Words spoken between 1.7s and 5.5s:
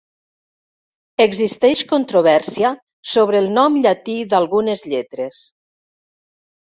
controvèrsia sobre el nom llatí d'algunes lletres.